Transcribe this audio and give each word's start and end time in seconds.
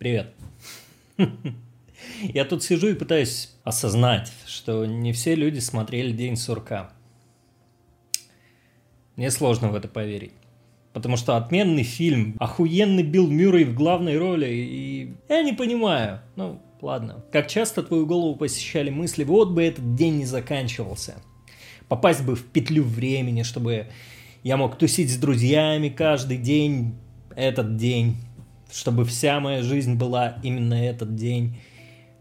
Привет. 0.00 0.32
Я 2.22 2.46
тут 2.46 2.64
сижу 2.64 2.88
и 2.88 2.94
пытаюсь 2.94 3.50
осознать, 3.64 4.32
что 4.46 4.86
не 4.86 5.12
все 5.12 5.34
люди 5.34 5.58
смотрели 5.58 6.12
«День 6.12 6.36
сурка». 6.36 6.90
Мне 9.16 9.30
сложно 9.30 9.68
в 9.68 9.74
это 9.74 9.88
поверить. 9.88 10.32
Потому 10.94 11.18
что 11.18 11.36
отменный 11.36 11.82
фильм, 11.82 12.34
охуенный 12.40 13.02
Билл 13.02 13.26
Мюррей 13.26 13.64
в 13.64 13.74
главной 13.74 14.16
роли, 14.16 14.46
и 14.50 15.12
я 15.28 15.42
не 15.42 15.52
понимаю. 15.52 16.22
Ну, 16.34 16.62
ладно. 16.80 17.22
Как 17.30 17.48
часто 17.48 17.82
твою 17.82 18.06
голову 18.06 18.36
посещали 18.36 18.88
мысли, 18.88 19.22
вот 19.22 19.50
бы 19.50 19.62
этот 19.62 19.96
день 19.96 20.16
не 20.16 20.24
заканчивался. 20.24 21.16
Попасть 21.88 22.24
бы 22.24 22.36
в 22.36 22.46
петлю 22.46 22.84
времени, 22.84 23.42
чтобы 23.42 23.88
я 24.44 24.56
мог 24.56 24.78
тусить 24.78 25.12
с 25.12 25.18
друзьями 25.18 25.90
каждый 25.90 26.38
день, 26.38 26.94
этот 27.36 27.76
день, 27.76 28.16
чтобы 28.72 29.04
вся 29.04 29.40
моя 29.40 29.62
жизнь 29.62 29.94
была 29.94 30.38
именно 30.42 30.74
этот 30.74 31.14
день 31.14 31.60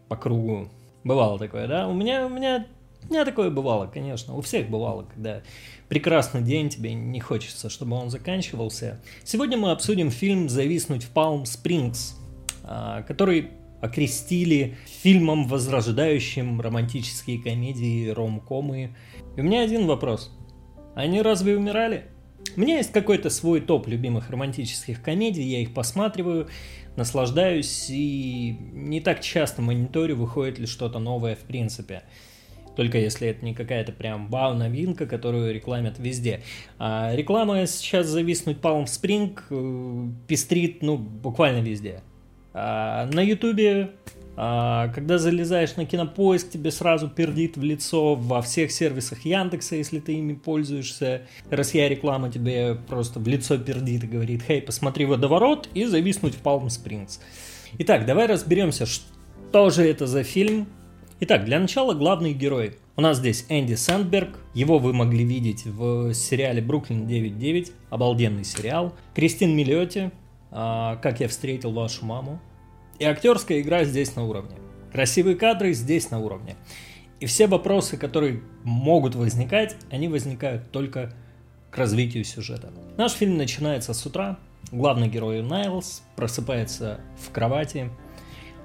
по 0.07 0.15
кругу. 0.15 0.69
Бывало 1.03 1.39
такое, 1.39 1.67
да? 1.67 1.87
У 1.87 1.93
меня, 1.93 2.25
у 2.25 2.29
меня, 2.29 2.67
у 3.07 3.11
меня 3.11 3.25
такое 3.25 3.49
бывало, 3.49 3.87
конечно. 3.87 4.35
У 4.35 4.41
всех 4.41 4.69
бывало, 4.69 5.03
когда 5.03 5.41
прекрасный 5.87 6.41
день, 6.41 6.69
тебе 6.69 6.93
не 6.93 7.19
хочется, 7.19 7.69
чтобы 7.69 7.95
он 7.95 8.09
заканчивался. 8.09 9.01
Сегодня 9.23 9.57
мы 9.57 9.71
обсудим 9.71 10.11
фильм 10.11 10.49
«Зависнуть 10.49 11.03
в 11.03 11.09
Палм 11.09 11.45
Спрингс», 11.45 12.15
а, 12.63 13.03
который 13.03 13.51
окрестили 13.81 14.77
фильмом, 14.85 15.47
возрождающим 15.47 16.59
романтические 16.59 17.41
комедии, 17.41 18.09
ромкомы. 18.09 18.95
И 19.35 19.41
у 19.41 19.43
меня 19.43 19.61
один 19.61 19.87
вопрос. 19.87 20.31
Они 20.95 21.21
разве 21.21 21.57
умирали? 21.57 22.05
У 22.55 22.61
меня 22.61 22.77
есть 22.77 22.91
какой-то 22.91 23.29
свой 23.29 23.61
топ 23.61 23.87
любимых 23.87 24.29
романтических 24.29 25.01
комедий, 25.01 25.43
я 25.43 25.59
их 25.59 25.73
посматриваю, 25.73 26.47
наслаждаюсь 26.95 27.89
и 27.89 28.57
не 28.73 29.01
так 29.01 29.21
часто 29.21 29.61
мониторю, 29.61 30.15
выходит 30.15 30.59
ли 30.59 30.65
что-то 30.65 30.99
новое 30.99 31.35
в 31.35 31.39
принципе. 31.39 32.03
Только 32.75 32.97
если 32.97 33.27
это 33.27 33.43
не 33.43 33.53
какая-то 33.53 33.91
прям 33.91 34.29
вау-новинка, 34.29 35.05
которую 35.05 35.53
рекламят 35.53 35.99
везде. 35.99 36.41
А 36.77 37.13
реклама 37.13 37.67
сейчас 37.67 38.07
зависнуть 38.07 38.57
Palm 38.59 38.85
Spring 38.85 39.37
э, 39.49 40.11
пестрит, 40.27 40.81
ну, 40.81 40.97
буквально 40.97 41.59
везде. 41.59 42.01
А 42.61 43.05
на 43.11 43.21
Ютубе 43.21 43.91
а, 44.41 44.87
когда 44.95 45.17
залезаешь 45.17 45.75
на 45.75 45.85
кинопоиск, 45.85 46.49
тебе 46.49 46.71
сразу 46.71 47.09
пердит 47.09 47.57
в 47.57 47.63
лицо 47.63 48.15
во 48.15 48.41
всех 48.41 48.71
сервисах 48.71 49.25
Яндекса, 49.25 49.75
если 49.75 49.99
ты 49.99 50.13
ими 50.13 50.33
пользуешься. 50.33 51.23
Россия 51.49 51.89
реклама 51.89 52.31
тебе 52.31 52.75
просто 52.75 53.19
в 53.19 53.27
лицо 53.27 53.57
пердит 53.57 54.05
и 54.05 54.07
говорит, 54.07 54.43
хей, 54.47 54.61
посмотри 54.61 55.05
водоворот 55.05 55.67
и 55.73 55.83
зависнуть 55.83 56.35
в 56.35 56.41
Palm 56.41 56.67
Springs. 56.67 57.19
Итак, 57.79 58.05
давай 58.05 58.27
разберемся, 58.27 58.85
что 58.85 59.69
же 59.71 59.83
это 59.83 60.07
за 60.07 60.23
фильм. 60.23 60.67
Итак, 61.19 61.43
для 61.43 61.59
начала 61.59 61.93
главный 61.93 62.31
герой. 62.31 62.77
У 62.95 63.01
нас 63.01 63.17
здесь 63.17 63.45
Энди 63.49 63.73
Сэндберг, 63.73 64.39
его 64.53 64.79
вы 64.79 64.93
могли 64.93 65.25
видеть 65.25 65.65
в 65.65 66.13
сериале 66.13 66.61
«Бруклин 66.61 67.05
9.9», 67.07 67.71
обалденный 67.89 68.45
сериал. 68.45 68.95
Кристин 69.13 69.53
Миллиоти, 69.53 70.11
а, 70.49 70.95
«Как 70.95 71.19
я 71.19 71.27
встретил 71.27 71.73
вашу 71.73 72.05
маму», 72.05 72.39
и 72.99 73.05
актерская 73.05 73.61
игра 73.61 73.83
здесь 73.85 74.15
на 74.15 74.25
уровне. 74.25 74.57
Красивые 74.91 75.35
кадры 75.35 75.73
здесь 75.73 76.11
на 76.11 76.19
уровне. 76.19 76.55
И 77.19 77.25
все 77.25 77.47
вопросы, 77.47 77.97
которые 77.97 78.41
могут 78.63 79.15
возникать, 79.15 79.75
они 79.91 80.07
возникают 80.07 80.71
только 80.71 81.13
к 81.71 81.77
развитию 81.77 82.23
сюжета. 82.23 82.71
Наш 82.97 83.13
фильм 83.13 83.37
начинается 83.37 83.93
с 83.93 84.05
утра. 84.05 84.39
Главный 84.71 85.07
герой 85.07 85.41
Найлс 85.41 86.03
просыпается 86.15 86.99
в 87.17 87.31
кровати. 87.31 87.89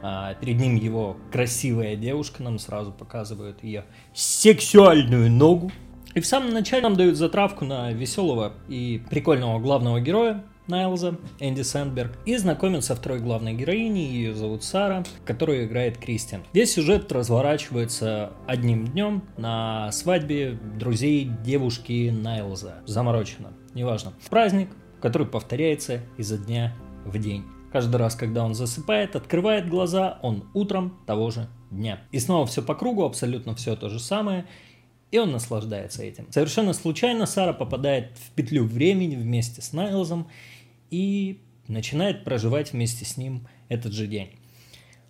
А 0.03 0.35
перед 0.35 0.59
ним 0.59 0.77
его 0.77 1.17
красивая 1.33 1.97
девушка, 1.97 2.43
нам 2.43 2.59
сразу 2.59 2.93
показывают 2.93 3.63
ее 3.65 3.85
сексуальную 4.13 5.31
ногу. 5.31 5.73
И 6.15 6.21
в 6.21 6.27
самом 6.27 6.53
начале 6.53 6.83
нам 6.83 6.95
дают 6.95 7.17
затравку 7.17 7.65
на 7.65 7.91
веселого 7.91 8.53
и 8.69 9.03
прикольного 9.11 9.59
главного 9.59 10.01
героя, 10.01 10.45
Найлза, 10.67 11.17
Энди 11.41 11.63
Сэндберг, 11.63 12.13
и 12.25 12.37
знакомят 12.37 12.85
со 12.85 12.95
второй 12.95 13.21
главной 13.21 13.55
героиней, 13.55 14.07
ее 14.07 14.35
зовут 14.35 14.65
Сара, 14.65 15.05
которую 15.25 15.67
играет 15.67 15.99
Кристин. 15.99 16.43
Весь 16.53 16.73
сюжет 16.73 17.11
разворачивается 17.13 18.33
одним 18.47 18.87
днем 18.87 19.23
на 19.37 19.93
свадьбе 19.93 20.59
друзей 20.79 21.31
девушки 21.45 22.11
Найлза. 22.11 22.77
Заморочено, 22.87 23.53
неважно. 23.75 24.13
Праздник, 24.31 24.71
который 25.01 25.27
повторяется 25.27 26.01
изо 26.17 26.39
дня 26.39 26.75
в 27.05 27.19
день. 27.19 27.45
Каждый 27.73 27.97
раз, 27.97 28.15
когда 28.15 28.45
он 28.45 28.55
засыпает, 28.55 29.17
открывает 29.17 29.69
глаза, 29.69 30.19
он 30.23 30.45
утром 30.55 30.97
того 31.07 31.31
же 31.31 31.49
дня. 31.73 32.01
И 32.13 32.21
снова 32.21 32.47
все 32.47 32.63
по 32.63 32.77
кругу, 32.77 33.05
абсолютно 33.05 33.55
все 33.57 33.75
то 33.75 33.89
же 33.89 33.99
самое, 33.99 34.47
и 35.15 35.19
он 35.19 35.31
наслаждается 35.31 36.03
этим. 36.03 36.27
Совершенно 36.33 36.73
случайно 36.73 37.27
Сара 37.27 37.53
попадает 37.53 38.19
в 38.19 38.31
петлю 38.33 38.65
времени 38.65 39.15
вместе 39.15 39.63
с 39.63 39.73
Найлзом, 39.73 40.29
и 40.91 41.41
начинает 41.69 42.25
проживать 42.25 42.73
вместе 42.73 43.05
с 43.05 43.17
ним 43.17 43.47
этот 43.69 43.93
же 43.93 44.09
день. 44.09 44.31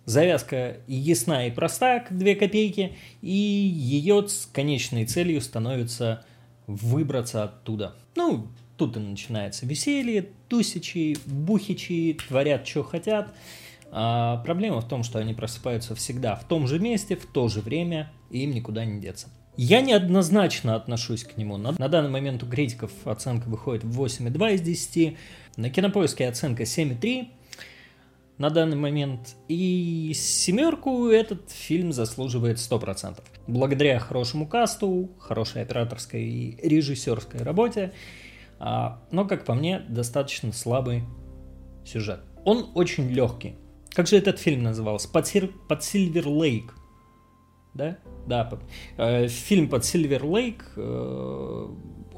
Завязка 0.05 0.77
ясна 0.85 1.47
и 1.47 1.51
проста, 1.51 2.01
как 2.01 2.15
две 2.15 2.35
копейки, 2.35 2.95
и 3.23 3.31
ее 3.31 4.27
конечной 4.53 5.07
целью 5.07 5.41
становится 5.41 6.23
выбраться 6.67 7.45
оттуда. 7.45 7.95
Ну, 8.15 8.49
тут 8.77 8.97
и 8.97 8.99
начинается 8.99 9.65
веселье, 9.65 10.29
тусичи, 10.49 11.17
бухичи, 11.25 12.15
творят, 12.27 12.67
что 12.67 12.83
хотят. 12.83 13.33
А 13.89 14.37
проблема 14.45 14.81
в 14.81 14.87
том, 14.87 15.01
что 15.01 15.17
они 15.17 15.33
просыпаются 15.33 15.95
всегда 15.95 16.35
в 16.35 16.47
том 16.47 16.67
же 16.67 16.77
месте, 16.77 17.15
в 17.15 17.25
то 17.25 17.47
же 17.47 17.61
время, 17.61 18.11
и 18.29 18.43
им 18.43 18.51
никуда 18.51 18.85
не 18.85 19.01
деться. 19.01 19.29
Я 19.57 19.81
неоднозначно 19.81 20.75
отношусь 20.75 21.23
к 21.23 21.37
нему. 21.37 21.57
На, 21.57 21.73
на 21.77 21.87
данный 21.87 22.09
момент 22.09 22.43
у 22.43 22.47
критиков 22.47 22.91
оценка 23.05 23.47
выходит 23.47 23.83
в 23.83 24.01
8,2 24.01 24.55
из 24.55 24.61
10. 24.61 25.17
На 25.55 25.69
кинопоиске 25.69 26.27
оценка 26.27 26.63
7,3 26.63 27.29
на 28.37 28.49
данный 28.49 28.75
момент. 28.75 29.35
И 29.47 30.11
семерку 30.13 31.07
этот 31.07 31.51
фильм 31.51 31.93
заслуживает 31.93 32.57
100%. 32.57 33.21
Благодаря 33.47 33.99
хорошему 33.99 34.45
касту, 34.45 35.09
хорошей 35.19 35.61
операторской 35.61 36.23
и 36.23 36.67
режиссерской 36.67 37.41
работе, 37.41 37.93
а, 38.59 39.01
но, 39.11 39.25
как 39.25 39.45
по 39.45 39.53
мне, 39.53 39.79
достаточно 39.87 40.51
слабый 40.51 41.03
сюжет. 41.85 42.19
Он 42.43 42.71
очень 42.75 43.09
легкий. 43.09 43.55
Как 43.93 44.07
же 44.07 44.17
этот 44.17 44.39
фильм 44.39 44.63
назывался? 44.63 45.07
Под, 45.09 45.31
под 45.69 45.83
Сильвер 45.83 46.27
Лейк 46.27 46.73
да? 47.75 47.97
Да, 48.25 48.49
э, 48.97 49.27
фильм 49.27 49.69
под 49.69 49.83
Silver 49.83 50.21
Lake, 50.21 50.63
э, 50.77 51.67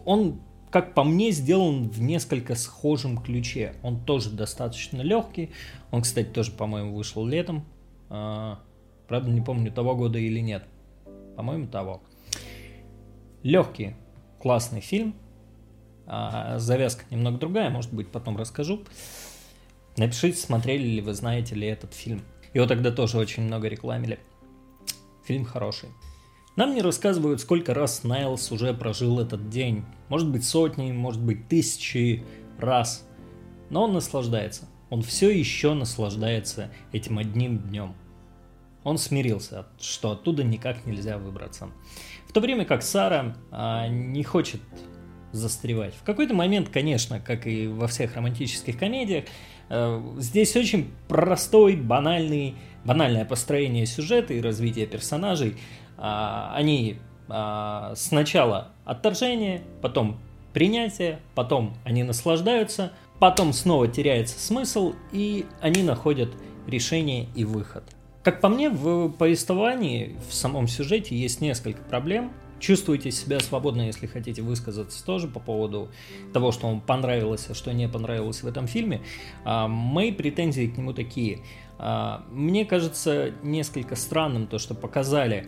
он, 0.05 0.39
как 0.71 0.93
по 0.93 1.03
мне, 1.03 1.31
сделан 1.31 1.89
в 1.89 2.01
несколько 2.01 2.55
схожем 2.55 3.17
ключе. 3.17 3.73
Он 3.83 3.99
тоже 3.99 4.29
достаточно 4.29 5.01
легкий. 5.01 5.51
Он, 5.91 6.01
кстати, 6.03 6.27
тоже, 6.27 6.51
по-моему, 6.51 6.95
вышел 6.95 7.25
летом. 7.25 7.65
Э, 8.09 8.55
правда, 9.07 9.29
не 9.29 9.41
помню, 9.41 9.71
того 9.71 9.95
года 9.95 10.17
или 10.19 10.39
нет. 10.39 10.63
По-моему, 11.35 11.67
того. 11.67 12.01
Легкий, 13.43 13.95
классный 14.39 14.81
фильм. 14.81 15.15
А 16.05 16.57
завязка 16.57 17.03
немного 17.09 17.37
другая, 17.37 17.69
может 17.69 17.93
быть, 17.93 18.09
потом 18.09 18.37
расскажу. 18.37 18.83
Напишите, 19.97 20.37
смотрели 20.37 20.87
ли 20.87 21.01
вы, 21.01 21.13
знаете 21.13 21.55
ли 21.55 21.67
этот 21.67 21.93
фильм. 21.93 22.21
Его 22.53 22.65
тогда 22.65 22.91
тоже 22.91 23.17
очень 23.17 23.43
много 23.43 23.67
рекламили. 23.67 24.19
Фильм 25.27 25.43
хороший. 25.43 25.89
Нам 26.55 26.73
не 26.73 26.81
рассказывают, 26.81 27.41
сколько 27.41 27.73
раз 27.73 28.05
Найлс 28.05 28.49
уже 28.53 28.73
прожил 28.73 29.19
этот 29.19 29.49
день. 29.49 29.83
Может 30.07 30.29
быть 30.29 30.45
сотни, 30.45 30.93
может 30.93 31.21
быть 31.21 31.49
тысячи 31.49 32.23
раз. 32.57 33.05
Но 33.69 33.83
он 33.83 33.93
наслаждается. 33.93 34.69
Он 34.89 35.01
все 35.01 35.29
еще 35.29 35.73
наслаждается 35.73 36.71
этим 36.93 37.17
одним 37.17 37.57
днем. 37.59 37.93
Он 38.85 38.97
смирился, 38.97 39.67
что 39.81 40.11
оттуда 40.11 40.45
никак 40.45 40.85
нельзя 40.85 41.17
выбраться. 41.17 41.71
В 42.25 42.31
то 42.31 42.39
время 42.39 42.63
как 42.63 42.81
Сара 42.81 43.35
а, 43.51 43.89
не 43.89 44.23
хочет 44.23 44.61
застревать. 45.37 45.93
В 45.95 46.03
какой-то 46.03 46.33
момент, 46.33 46.69
конечно, 46.69 47.19
как 47.19 47.47
и 47.47 47.67
во 47.67 47.87
всех 47.87 48.15
романтических 48.15 48.77
комедиях, 48.77 49.25
э, 49.69 50.01
здесь 50.19 50.55
очень 50.55 50.91
простой, 51.07 51.75
банальный 51.75 52.55
банальное 52.87 53.25
построение 53.25 53.85
сюжета 53.85 54.33
и 54.33 54.41
развитие 54.41 54.87
персонажей, 54.87 55.57
а, 55.97 56.53
они 56.55 56.97
а, 57.27 57.93
сначала 57.95 58.69
отторжение, 58.85 59.61
потом 59.81 60.19
принятие, 60.53 61.19
потом 61.35 61.75
они 61.83 62.03
наслаждаются, 62.03 62.93
потом 63.19 63.51
снова 63.51 63.89
теряется 63.89 64.39
смысл, 64.39 64.93
и 65.11 65.45
они 65.59 65.83
находят 65.83 66.29
решение 66.65 67.27
и 67.35 67.43
выход. 67.43 67.83
Как 68.23 68.39
по 68.39 68.47
мне, 68.47 68.69
в 68.69 69.09
повествовании, 69.09 70.15
в 70.29 70.33
самом 70.33 70.67
сюжете 70.67 71.15
есть 71.15 71.41
несколько 71.41 71.81
проблем. 71.83 72.31
Чувствуйте 72.59 73.11
себя 73.11 73.39
свободно, 73.39 73.83
если 73.83 74.07
хотите 74.07 74.41
высказаться 74.41 75.03
тоже 75.05 75.27
по 75.27 75.39
поводу 75.39 75.89
того, 76.33 76.51
что 76.51 76.67
вам 76.67 76.81
понравилось, 76.81 77.47
а 77.49 77.53
что 77.53 77.73
не 77.73 77.87
понравилось 77.87 78.43
в 78.43 78.47
этом 78.47 78.67
фильме. 78.67 79.01
А, 79.43 79.67
мои 79.67 80.11
претензии 80.11 80.67
к 80.67 80.77
нему 80.77 80.93
такие. 80.93 81.39
А, 81.77 82.25
мне 82.31 82.65
кажется 82.65 83.31
несколько 83.43 83.95
странным 83.95 84.47
то, 84.47 84.59
что 84.59 84.73
показали 84.75 85.47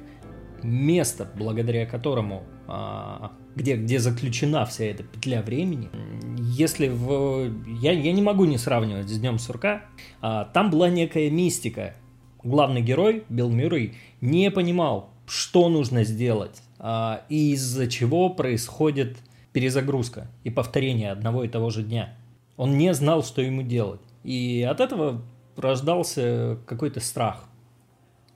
место, 0.62 1.30
благодаря 1.36 1.86
которому, 1.86 2.44
а, 2.68 3.32
где, 3.56 3.76
где 3.76 4.00
заключена 4.00 4.66
вся 4.66 4.86
эта 4.86 5.04
петля 5.04 5.42
времени. 5.42 5.90
Если 6.38 6.88
в... 6.88 7.52
Я, 7.82 7.92
я 7.92 8.12
не 8.12 8.22
могу 8.22 8.46
не 8.46 8.58
сравнивать 8.58 9.10
с 9.10 9.20
Днем 9.20 9.40
Сурка. 9.40 9.84
Там 10.22 10.70
была 10.70 10.90
некая 10.90 11.30
мистика. 11.30 11.96
Главный 12.42 12.82
герой, 12.82 13.26
Билл 13.28 13.50
Мюррей, 13.50 13.96
не 14.22 14.50
понимал, 14.50 15.10
что 15.30 15.70
нужно 15.70 16.04
сделать, 16.04 16.62
а, 16.80 17.24
и 17.30 17.54
из-за 17.54 17.88
чего 17.88 18.30
происходит 18.30 19.18
перезагрузка 19.54 20.28
и 20.44 20.50
повторение 20.50 21.12
одного 21.12 21.44
и 21.44 21.48
того 21.48 21.70
же 21.70 21.84
дня. 21.84 22.16
Он 22.58 22.78
не 22.78 22.94
знал, 22.94 23.24
что 23.24 23.42
ему 23.42 23.62
делать. 23.62 24.02
И 24.24 24.68
от 24.70 24.80
этого 24.80 25.22
рождался 25.56 26.58
какой-то 26.66 27.00
страх. 27.00 27.46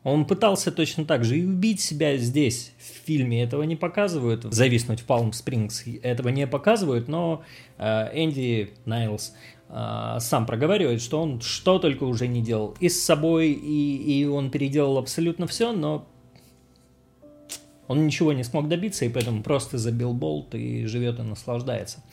Он 0.04 0.26
пытался 0.26 0.72
точно 0.72 1.06
так 1.06 1.24
же 1.24 1.40
и 1.40 1.46
убить 1.46 1.80
себя 1.80 2.18
здесь, 2.18 2.74
в 2.78 3.06
фильме. 3.06 3.42
Этого 3.42 3.64
не 3.64 3.78
показывают. 3.78 4.44
Зависнуть 4.44 5.00
в 5.00 5.06
Палм 5.06 5.32
Спрингс 5.32 5.86
этого 6.02 6.30
не 6.30 6.46
показывают, 6.46 7.08
но 7.08 7.44
э, 7.78 8.10
Энди 8.14 8.74
Найлс 8.84 9.34
э, 9.70 10.18
сам 10.20 10.46
проговаривает, 10.46 11.02
что 11.02 11.22
он 11.22 11.40
что 11.40 11.80
только 11.80 12.04
уже 12.04 12.28
не 12.28 12.42
делал. 12.42 12.76
И 12.82 12.90
с 12.90 13.02
собой, 13.02 13.52
и, 13.52 14.22
и 14.22 14.26
он 14.26 14.52
переделал 14.52 14.98
абсолютно 14.98 15.48
все, 15.48 15.72
но 15.72 16.06
он 17.88 18.06
ничего 18.06 18.34
не 18.34 18.44
смог 18.44 18.68
добиться, 18.68 19.06
и 19.06 19.10
поэтому 19.10 19.44
просто 19.44 19.78
забил 19.78 20.14
болт 20.14 20.56
и 20.56 20.86
живет 20.86 21.20
и 21.20 21.24
наслаждается. 21.24 22.04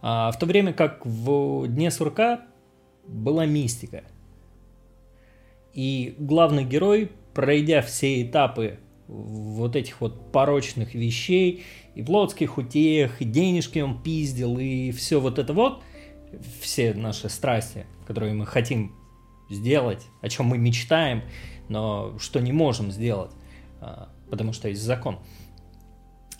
А, 0.00 0.32
в 0.32 0.38
то 0.38 0.46
время 0.46 0.72
как 0.72 1.06
в 1.06 1.66
Дне 1.68 1.90
сурка 1.90 2.42
была 3.06 3.46
мистика. 3.46 4.04
И 5.74 6.14
главный 6.18 6.64
герой, 6.64 7.10
пройдя 7.34 7.80
все 7.82 8.22
этапы 8.22 8.78
вот 9.08 9.76
этих 9.76 10.00
вот 10.00 10.32
порочных 10.32 10.94
вещей, 10.94 11.64
и 11.94 12.02
плотских 12.02 12.58
утеях, 12.58 13.20
и 13.20 13.24
денежки 13.24 13.78
он 13.78 14.02
пиздил, 14.02 14.58
и 14.58 14.90
все 14.92 15.20
вот 15.20 15.38
это 15.38 15.52
вот, 15.52 15.82
все 16.60 16.94
наши 16.94 17.28
страсти, 17.28 17.86
которые 18.06 18.32
мы 18.32 18.46
хотим 18.46 18.94
сделать, 19.50 20.06
о 20.22 20.28
чем 20.28 20.46
мы 20.46 20.58
мечтаем, 20.58 21.22
но 21.68 22.18
что 22.18 22.40
не 22.40 22.52
можем 22.52 22.90
сделать, 22.90 23.32
а, 23.80 24.08
потому 24.32 24.54
что 24.54 24.70
есть 24.70 24.80
закон. 24.80 25.18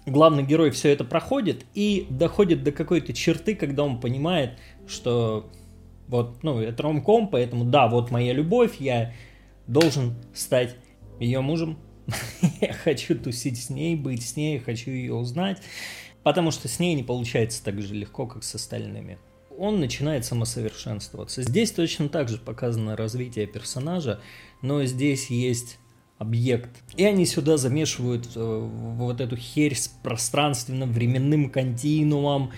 Главный 0.06 0.42
герой 0.42 0.70
все 0.70 0.88
это 0.88 1.04
проходит 1.04 1.66
и 1.74 2.06
доходит 2.08 2.64
до 2.64 2.72
какой-то 2.72 3.12
черты, 3.12 3.54
когда 3.54 3.84
он 3.84 4.00
понимает, 4.00 4.58
что 4.88 5.52
вот, 6.08 6.42
ну, 6.42 6.58
это 6.58 6.82
ромком, 6.82 7.28
поэтому 7.28 7.66
да, 7.66 7.88
вот 7.88 8.10
моя 8.10 8.32
любовь, 8.32 8.80
я 8.80 9.12
должен 9.66 10.14
стать 10.32 10.74
ее 11.20 11.42
мужем. 11.42 11.76
я 12.62 12.72
хочу 12.72 13.14
тусить 13.14 13.62
с 13.62 13.68
ней, 13.68 13.94
быть 13.94 14.26
с 14.26 14.36
ней, 14.36 14.58
хочу 14.58 14.90
ее 14.90 15.12
узнать, 15.12 15.58
потому 16.22 16.50
что 16.50 16.68
с 16.68 16.78
ней 16.78 16.94
не 16.94 17.02
получается 17.02 17.62
так 17.62 17.82
же 17.82 17.94
легко, 17.94 18.26
как 18.26 18.42
с 18.42 18.54
остальными. 18.54 19.18
Он 19.58 19.80
начинает 19.80 20.24
самосовершенствоваться. 20.24 21.42
Здесь 21.42 21.72
точно 21.72 22.08
так 22.08 22.30
же 22.30 22.38
показано 22.38 22.96
развитие 22.96 23.46
персонажа, 23.46 24.22
но 24.62 24.82
здесь 24.86 25.28
есть 25.28 25.78
объект. 26.22 26.70
И 26.96 27.04
они 27.04 27.26
сюда 27.26 27.56
замешивают 27.56 28.28
э, 28.34 28.69
вот 28.96 29.20
эту 29.20 29.36
херь 29.36 29.74
с 29.74 29.88
пространственным 29.88 30.92
временным 30.92 31.50
континуумом, 31.50 32.52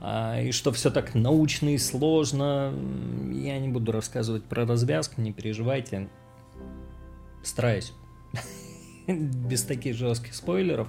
а, 0.00 0.40
и 0.40 0.52
что 0.52 0.72
все 0.72 0.90
так 0.90 1.14
научно 1.14 1.74
и 1.74 1.78
сложно. 1.78 2.72
Я 3.32 3.58
не 3.58 3.68
буду 3.68 3.92
рассказывать 3.92 4.44
про 4.44 4.64
развязку, 4.64 5.20
не 5.20 5.32
переживайте. 5.32 6.08
Стараюсь. 7.42 7.92
Без 9.06 9.64
таких 9.64 9.96
жестких 9.96 10.34
спойлеров. 10.34 10.88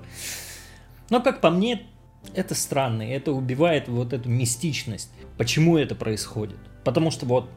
Но, 1.10 1.22
как 1.22 1.42
по 1.42 1.50
мне, 1.50 1.88
это 2.36 2.54
странно, 2.54 3.02
и 3.02 3.12
это 3.12 3.32
убивает 3.32 3.88
вот 3.88 4.14
эту 4.14 4.30
мистичность. 4.30 5.10
Почему 5.38 5.78
это 5.78 5.96
происходит? 5.96 6.60
Потому 6.84 7.10
что 7.10 7.26
вот, 7.26 7.50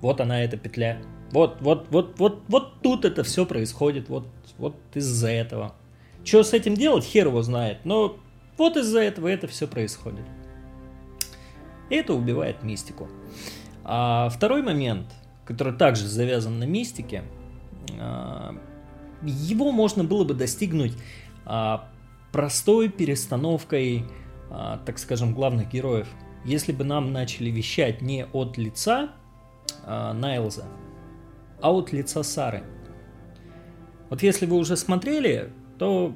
вот 0.00 0.20
она 0.20 0.42
эта 0.44 0.56
петля. 0.56 0.98
Вот, 1.32 1.58
вот, 1.60 1.86
вот, 1.90 2.18
вот, 2.18 2.42
вот 2.48 2.80
тут 2.82 3.04
это 3.04 3.22
все 3.22 3.46
происходит. 3.46 4.08
Вот, 4.08 4.26
вот 4.58 4.76
из-за 4.94 5.28
этого. 5.30 5.74
Что 6.24 6.42
с 6.42 6.52
этим 6.52 6.74
делать, 6.74 7.04
хер 7.04 7.28
его 7.28 7.42
знает. 7.42 7.78
Но 7.84 8.16
вот 8.56 8.76
из-за 8.76 9.00
этого 9.00 9.28
это 9.28 9.46
все 9.46 9.66
происходит. 9.66 10.24
И 11.88 11.94
это 11.94 12.14
убивает 12.14 12.62
мистику. 12.62 13.08
А 13.84 14.28
второй 14.28 14.62
момент, 14.62 15.06
который 15.44 15.72
также 15.72 16.06
завязан 16.06 16.58
на 16.58 16.64
мистике, 16.64 17.24
а, 17.98 18.54
его 19.22 19.72
можно 19.72 20.04
было 20.04 20.24
бы 20.24 20.34
достигнуть 20.34 20.92
а, 21.44 21.88
простой 22.32 22.88
перестановкой, 22.88 24.04
а, 24.50 24.80
так 24.84 24.98
скажем, 24.98 25.34
главных 25.34 25.70
героев. 25.70 26.08
Если 26.44 26.72
бы 26.72 26.84
нам 26.84 27.12
начали 27.12 27.50
вещать 27.50 28.00
не 28.00 28.24
от 28.24 28.56
лица 28.56 29.10
Найлза, 29.86 30.64
а 31.62 31.72
от 31.72 31.92
лица 31.92 32.22
Сары. 32.22 32.62
Вот 34.08 34.22
если 34.22 34.46
вы 34.46 34.56
уже 34.56 34.76
смотрели, 34.76 35.52
то, 35.78 36.14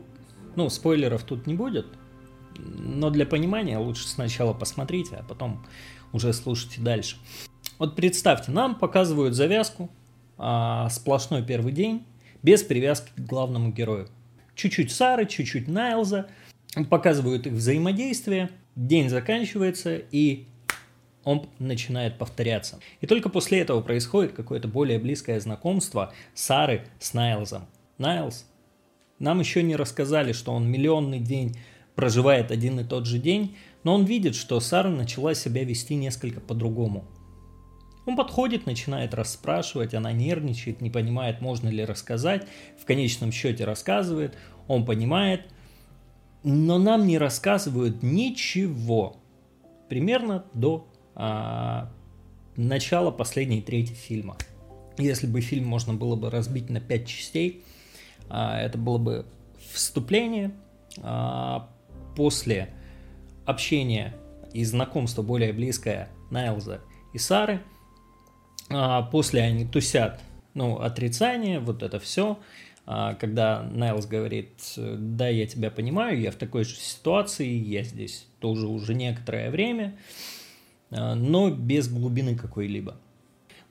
ну, 0.57 0.69
спойлеров 0.69 1.23
тут 1.23 1.47
не 1.47 1.55
будет, 1.55 1.87
но 2.59 3.11
для 3.11 3.27
понимания 3.27 3.79
лучше 3.79 4.09
сначала 4.09 4.53
посмотрите, 4.53 5.17
а 5.17 5.23
потом 5.23 5.65
уже 6.13 6.33
слушайте 6.33 6.81
дальше. 6.81 7.17
Вот 7.79 7.97
представьте, 7.97 8.51
нам 8.53 8.77
показывают 8.77 9.35
завязку, 9.35 9.91
а, 10.39 10.89
сплошной 10.91 11.43
первый 11.45 11.73
день, 11.73 12.05
без 12.43 12.63
привязки 12.63 13.11
к 13.17 13.21
главному 13.21 13.73
герою. 13.73 14.09
Чуть-чуть 14.55 14.93
Сары, 14.93 15.27
чуть-чуть 15.27 15.69
Найлза, 15.69 16.29
показывают 16.91 17.47
их 17.47 17.55
взаимодействие, 17.55 18.51
день 18.77 19.09
заканчивается, 19.09 19.97
и 19.97 20.47
он 21.25 21.49
начинает 21.59 22.19
повторяться. 22.19 22.81
И 23.01 23.07
только 23.07 23.29
после 23.29 23.61
этого 23.61 23.81
происходит 23.81 24.33
какое-то 24.33 24.69
более 24.69 24.99
близкое 24.99 25.41
знакомство 25.41 26.13
Сары 26.35 26.87
с 26.99 27.15
Найлзом. 27.15 27.67
Найлз, 27.99 28.47
нам 29.19 29.41
еще 29.41 29.63
не 29.63 29.77
рассказали, 29.77 30.33
что 30.33 30.53
он 30.53 30.71
миллионный 30.71 31.21
день 31.21 31.57
проживает 31.95 32.51
один 32.51 32.81
и 32.81 32.85
тот 32.85 33.07
же 33.07 33.19
день, 33.19 33.57
но 33.85 33.95
он 33.95 34.05
видит, 34.05 34.35
что 34.35 34.59
Сара 34.61 34.91
начала 34.91 35.35
себя 35.35 35.65
вести 35.65 35.95
несколько 35.95 36.41
по-другому. 36.41 37.05
Он 38.07 38.17
подходит, 38.17 38.67
начинает 38.67 39.15
расспрашивать, 39.15 39.95
она 39.95 40.13
нервничает, 40.13 40.81
не 40.81 40.91
понимает, 40.91 41.41
можно 41.41 41.69
ли 41.69 41.85
рассказать, 41.85 42.47
в 42.79 42.85
конечном 42.85 43.33
счете 43.33 43.65
рассказывает, 43.65 44.37
он 44.69 44.85
понимает, 44.85 45.43
но 46.43 46.79
нам 46.79 47.07
не 47.07 47.17
рассказывают 47.17 48.03
ничего. 48.03 49.17
Примерно 49.89 50.45
до 50.53 50.87
а, 51.15 51.91
начала 52.57 53.11
последней 53.11 53.63
трети 53.63 53.93
фильма. 53.93 54.37
Если 54.99 55.27
бы 55.27 55.41
фильм 55.41 55.67
можно 55.67 55.95
было 55.95 56.17
бы 56.17 56.31
разбить 56.31 56.71
на 56.71 56.81
пять 56.81 57.07
частей, 57.07 57.65
а, 58.29 58.61
это 58.61 58.79
было 58.79 58.99
бы 58.99 59.27
вступление, 59.73 60.53
а, 61.03 61.69
после 62.17 62.71
общения 63.45 64.15
и 64.53 64.65
знакомства 64.65 65.23
более 65.23 65.53
близкое 65.53 66.09
Найлза 66.31 66.81
и 67.13 67.19
Сары, 67.19 67.61
а, 68.71 69.03
после 69.03 69.43
они 69.43 69.67
тусят, 69.67 70.21
ну, 70.55 70.79
отрицание, 70.79 71.59
вот 71.59 71.83
это 71.83 71.99
все, 71.99 72.39
а, 72.87 73.15
когда 73.15 73.63
Найлз 73.63 74.07
говорит, 74.07 74.53
да, 74.77 75.29
я 75.29 75.47
тебя 75.47 75.71
понимаю, 75.71 76.21
я 76.21 76.31
в 76.31 76.37
такой 76.37 76.65
же 76.65 76.77
ситуации, 76.77 77.49
я 77.49 77.83
здесь 77.83 78.27
тоже 78.41 78.67
уже 78.67 78.95
некоторое 78.95 79.51
время, 79.51 79.99
но 80.95 81.51
без 81.51 81.89
глубины 81.89 82.37
какой-либо. 82.37 82.97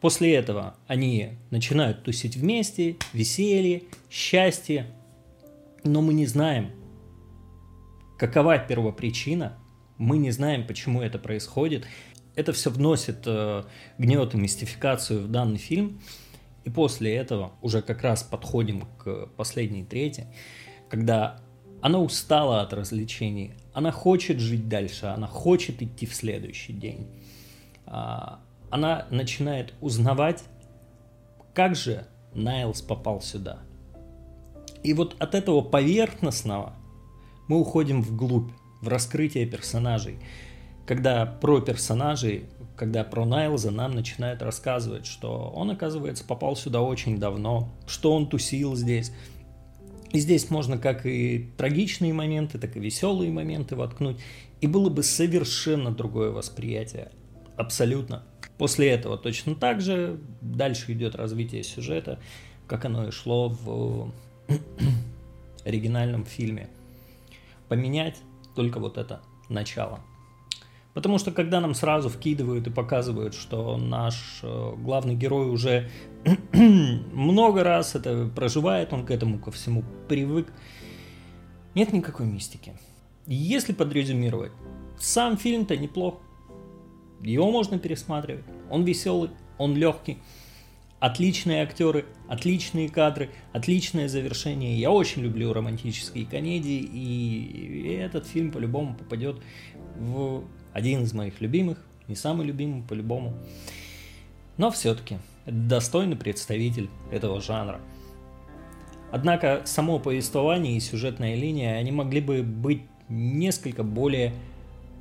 После 0.01 0.35
этого 0.35 0.75
они 0.85 1.37
начинают 1.49 2.03
тусить 2.03 2.35
вместе, 2.35 2.97
веселье, 3.13 3.83
счастье, 4.09 4.87
но 5.85 6.01
мы 6.01 6.13
не 6.13 6.25
знаем, 6.25 6.71
какова 8.17 8.57
первопричина, 8.57 9.57
мы 9.97 10.17
не 10.17 10.31
знаем, 10.31 10.67
почему 10.67 11.01
это 11.01 11.19
происходит. 11.19 11.85
Это 12.35 12.51
все 12.51 12.69
вносит 12.69 13.23
э, 13.25 13.63
гнет 13.97 14.33
и 14.33 14.37
мистификацию 14.37 15.23
в 15.23 15.31
данный 15.31 15.57
фильм. 15.57 16.01
И 16.63 16.69
после 16.69 17.15
этого 17.15 17.53
уже 17.61 17.81
как 17.81 18.01
раз 18.01 18.23
подходим 18.23 18.87
к 18.97 19.27
последней 19.37 19.83
трети, 19.83 20.27
когда 20.89 21.39
она 21.83 21.99
устала 21.99 22.61
от 22.61 22.71
развлечений, 22.71 23.51
она 23.73 23.91
хочет 23.91 24.39
жить 24.39 24.69
дальше, 24.69 25.07
она 25.07 25.27
хочет 25.27 25.81
идти 25.81 26.05
в 26.05 26.15
следующий 26.15 26.71
день. 26.71 27.07
А, 27.85 28.39
она 28.69 29.05
начинает 29.09 29.73
узнавать, 29.81 30.45
как 31.53 31.75
же 31.75 32.07
Найлс 32.33 32.81
попал 32.81 33.19
сюда. 33.19 33.59
И 34.81 34.93
вот 34.93 35.17
от 35.19 35.35
этого 35.35 35.59
поверхностного 35.59 36.73
мы 37.49 37.59
уходим 37.59 38.01
вглубь, 38.01 38.49
в 38.79 38.87
раскрытие 38.87 39.45
персонажей. 39.45 40.19
Когда 40.87 41.25
про 41.25 41.59
персонажей, 41.59 42.45
когда 42.77 43.03
про 43.03 43.25
Найлза 43.25 43.71
нам 43.71 43.91
начинают 43.91 44.41
рассказывать, 44.41 45.05
что 45.05 45.51
он, 45.53 45.71
оказывается, 45.71 46.23
попал 46.23 46.55
сюда 46.55 46.81
очень 46.81 47.17
давно, 47.17 47.67
что 47.87 48.15
он 48.15 48.29
тусил 48.29 48.77
здесь. 48.77 49.11
И 50.13 50.19
здесь 50.19 50.51
можно 50.51 50.77
как 50.77 51.07
и 51.07 51.49
трагичные 51.57 52.13
моменты, 52.13 52.59
так 52.59 52.77
и 52.77 52.79
веселые 52.79 53.31
моменты 53.31 53.75
воткнуть. 53.75 54.21
И 54.61 54.67
было 54.67 54.89
бы 54.89 55.01
совершенно 55.01 55.91
другое 55.91 56.29
восприятие. 56.29 57.11
Абсолютно. 57.57 58.23
После 58.59 58.91
этого 58.91 59.17
точно 59.17 59.55
так 59.55 59.81
же 59.81 60.19
дальше 60.39 60.93
идет 60.93 61.15
развитие 61.15 61.63
сюжета, 61.63 62.19
как 62.67 62.85
оно 62.85 63.07
и 63.07 63.11
шло 63.11 63.49
в 63.49 64.11
оригинальном 65.65 66.25
фильме. 66.25 66.69
Поменять 67.67 68.17
только 68.55 68.79
вот 68.79 68.99
это 68.99 69.21
начало. 69.49 69.99
Потому 70.93 71.17
что 71.17 71.31
когда 71.31 71.59
нам 71.59 71.73
сразу 71.73 72.09
вкидывают 72.09 72.67
и 72.67 72.69
показывают, 72.69 73.33
что 73.33 73.77
наш 73.77 74.39
э, 74.43 74.73
главный 74.77 75.15
герой 75.15 75.49
уже 75.49 75.89
много 76.53 77.63
раз 77.63 77.95
это 77.95 78.29
проживает, 78.35 78.93
он 78.93 79.05
к 79.05 79.11
этому 79.11 79.39
ко 79.39 79.51
всему 79.51 79.83
привык, 80.07 80.53
нет 81.73 81.93
никакой 81.93 82.27
мистики. 82.27 82.73
Если 83.25 83.73
подрезюмировать, 83.73 84.51
сам 84.99 85.37
фильм-то 85.37 85.75
неплох. 85.77 86.19
Его 87.21 87.51
можно 87.51 87.79
пересматривать. 87.79 88.43
Он 88.69 88.83
веселый, 88.83 89.31
он 89.57 89.75
легкий. 89.75 90.19
Отличные 90.99 91.63
актеры, 91.63 92.05
отличные 92.27 92.87
кадры, 92.87 93.29
отличное 93.51 94.07
завершение. 94.07 94.79
Я 94.79 94.91
очень 94.91 95.23
люблю 95.23 95.51
романтические 95.53 96.25
комедии, 96.25 96.79
и 96.79 97.97
этот 97.99 98.27
фильм 98.27 98.51
по-любому 98.51 98.95
попадет 98.95 99.41
в 99.97 100.43
один 100.73 101.03
из 101.03 101.13
моих 101.13 101.39
любимых, 101.41 101.77
не 102.07 102.15
самый 102.15 102.45
любимый 102.45 102.83
по-любому. 102.83 103.33
Но 104.57 104.71
все-таки 104.71 105.17
достойный 105.45 106.15
представитель 106.15 106.89
этого 107.11 107.41
жанра. 107.41 107.79
Однако 109.11 109.61
само 109.65 109.99
повествование 109.99 110.75
и 110.75 110.79
сюжетная 110.79 111.35
линия, 111.35 111.77
они 111.77 111.91
могли 111.91 112.19
бы 112.19 112.41
быть 112.41 112.81
несколько 113.09 113.83
более 113.83 114.33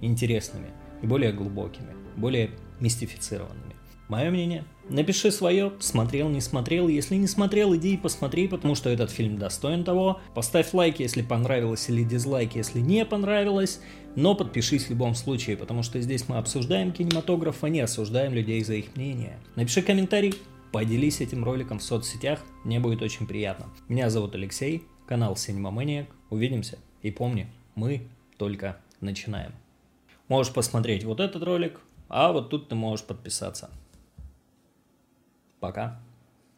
интересными 0.01 0.69
и 1.01 1.07
более 1.07 1.33
глубокими, 1.33 1.95
более 2.17 2.51
мистифицированными. 2.81 3.75
Мое 4.13 4.29
мнение. 4.29 4.67
Напиши 4.91 5.31
свое, 5.31 5.73
смотрел, 5.81 6.29
не 6.29 6.43
смотрел. 6.43 6.87
Если 6.89 7.15
не 7.15 7.27
смотрел, 7.27 7.75
иди 7.75 7.95
и 7.95 7.97
посмотри, 7.97 8.47
потому 8.47 8.75
что 8.75 8.91
этот 8.91 9.11
фильм 9.11 9.39
достоин 9.39 9.85
того. 9.85 10.21
Поставь 10.35 10.75
лайк, 10.75 11.01
если 11.01 11.23
понравилось, 11.23 11.89
или 11.89 12.05
дизлайк, 12.05 12.55
если 12.55 12.81
не 12.81 13.07
понравилось. 13.07 13.81
Но 14.15 14.35
подпишись 14.35 14.85
в 14.85 14.91
любом 14.91 15.15
случае, 15.15 15.57
потому 15.57 15.83
что 15.83 15.99
здесь 15.99 16.29
мы 16.29 16.37
обсуждаем 16.37 16.93
кинематограф, 16.93 17.65
а 17.65 17.71
не 17.71 17.81
осуждаем 17.81 18.35
людей 18.35 18.63
за 18.63 18.75
их 18.75 18.95
мнение. 18.97 19.39
Напиши 19.57 19.81
комментарий, 19.81 20.35
поделись 20.73 21.23
этим 21.23 21.43
роликом 21.43 21.79
в 21.79 21.83
соцсетях, 21.83 22.41
мне 22.65 22.81
будет 22.81 23.01
очень 23.01 23.27
приятно. 23.27 23.71
Меня 23.89 24.11
зовут 24.11 24.35
Алексей, 24.35 24.83
канал 25.07 25.37
Cinema 25.37 25.73
Maniac. 25.73 26.09
Увидимся 26.29 26.79
и 27.01 27.11
помни, 27.11 27.47
мы 27.77 28.03
только 28.37 28.77
начинаем. 29.01 29.53
Можешь 30.29 30.53
посмотреть 30.53 31.05
вот 31.05 31.19
этот 31.19 31.43
ролик, 31.43 31.81
а 32.11 32.33
вот 32.33 32.51
тут 32.51 32.69
ты 32.69 32.75
можешь 32.75 33.07
подписаться. 33.07 33.71
Пока. 35.63 36.03